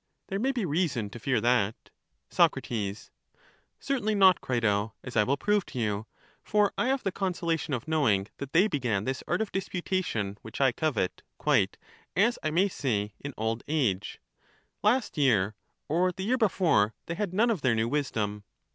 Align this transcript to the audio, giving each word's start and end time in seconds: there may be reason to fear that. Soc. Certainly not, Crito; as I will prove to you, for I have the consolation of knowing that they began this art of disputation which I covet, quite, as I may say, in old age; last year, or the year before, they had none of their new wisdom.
there 0.29 0.39
may 0.39 0.51
be 0.51 0.65
reason 0.65 1.11
to 1.11 1.19
fear 1.19 1.39
that. 1.39 1.91
Soc. 2.31 2.57
Certainly 3.79 4.15
not, 4.15 4.41
Crito; 4.41 4.95
as 5.03 5.15
I 5.15 5.21
will 5.23 5.37
prove 5.37 5.63
to 5.67 5.77
you, 5.79 6.07
for 6.41 6.73
I 6.75 6.87
have 6.87 7.03
the 7.03 7.11
consolation 7.11 7.75
of 7.75 7.87
knowing 7.87 8.25
that 8.39 8.51
they 8.51 8.67
began 8.67 9.03
this 9.05 9.23
art 9.27 9.41
of 9.43 9.51
disputation 9.51 10.39
which 10.41 10.59
I 10.59 10.71
covet, 10.71 11.21
quite, 11.37 11.77
as 12.15 12.39
I 12.41 12.49
may 12.49 12.67
say, 12.67 13.13
in 13.19 13.35
old 13.37 13.61
age; 13.67 14.19
last 14.81 15.19
year, 15.19 15.53
or 15.87 16.11
the 16.11 16.23
year 16.23 16.37
before, 16.39 16.95
they 17.05 17.13
had 17.13 17.31
none 17.31 17.51
of 17.51 17.61
their 17.61 17.75
new 17.75 17.87
wisdom. 17.87 18.43